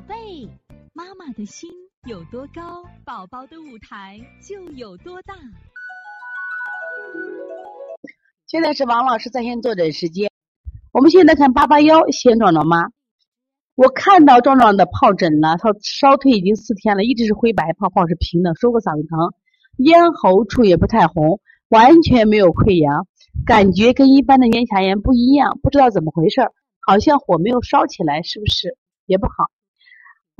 [0.00, 0.48] 宝贝，
[0.94, 1.70] 妈妈的心
[2.08, 5.34] 有多高，宝宝的舞台就有多大。
[8.46, 10.30] 现在是王老师在线坐诊时间。
[10.90, 12.78] 我们现在看八八幺先壮壮妈，
[13.74, 19.34] 我看到壮壮的疱疹了，他烧退已经四天了，一直是灰白泡泡是平的，说过嗓子疼，
[19.76, 23.06] 咽喉处也不太红，完全没有溃疡，
[23.44, 26.40] 感觉跟一般的咽峡炎不一样，不知道怎么回事，
[26.86, 28.78] 好像火没有烧起来，是不是？
[29.04, 29.50] 也不好，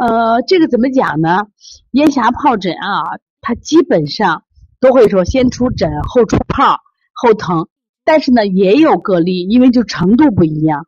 [0.00, 1.48] 呃，这个怎么讲呢？
[1.90, 4.44] 咽峡疱疹啊，它基本上
[4.80, 6.78] 都会说先出疹后出泡
[7.12, 7.68] 后疼，
[8.02, 10.86] 但是呢也有个例，因为就程度不一样。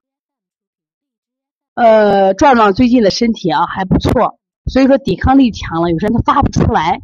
[1.74, 7.02] 呃，壮壮最近的身体啊还不错，所以说抵抗力强了，有时候他发不出来。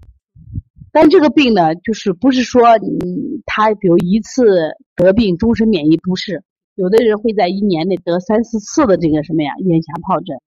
[0.91, 6.43] 但这个病呢，就是不是说嗯他比如一次得病终身免疫不是，
[6.75, 10.39] 有的人会在一年内得三四次的这个什么呀咽峡疱疹。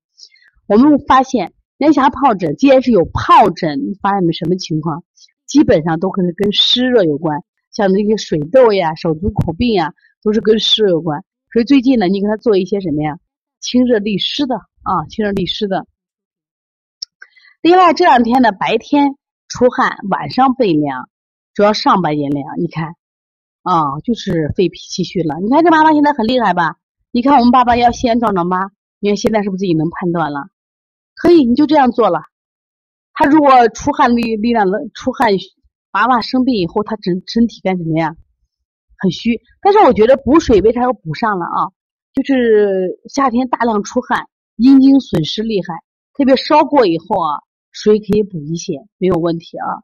[0.67, 5.03] 我们发现咽峡疱疹，既然是有疱疹，发现没什么情况？
[5.45, 11.23] 基本上都可能跟湿热有关，像那些水痘呀、手足口病呀，都是跟湿热有关。
[11.51, 13.17] 所以最近呢，你给他做一些什么呀？
[13.59, 15.85] 清热利湿的啊，清热利湿的。
[17.61, 21.09] 另外这两天呢，白天出汗，晚上背凉，
[21.53, 22.45] 主要上半夜凉。
[22.57, 22.95] 你看
[23.63, 25.35] 啊，就是肺脾气虚了。
[25.41, 26.77] 你看这妈妈现在很厉害吧？
[27.11, 30.41] 你看我们爸爸要先壮壮妈，你看现在是不是自己能判断了？
[31.15, 32.21] 可以，你就这样做了。
[33.13, 35.31] 他如果出汗力力量的出汗，
[35.91, 38.15] 娃娃生病以后，他整身体干什么呀？
[38.99, 39.41] 很虚。
[39.59, 41.73] 但是我觉得补水为啥要补上了啊？
[42.13, 45.81] 就是夏天大量出汗，阴经损失厉害，
[46.13, 47.41] 特别烧过以后啊，
[47.71, 49.81] 水可以补一些，没有问题啊。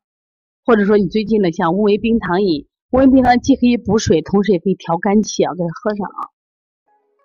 [0.63, 6.29] 或者说你最近的像乌梅冰糖饮，乌梅冰糖既可以补水，同时也可以调肝气啊，给它喝上啊。